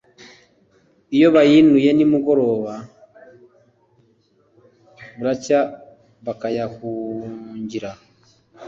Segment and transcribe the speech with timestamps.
[1.15, 2.73] iyo bayinuye ni mugoroba,
[5.17, 5.59] buracya
[6.25, 7.91] bakayahungira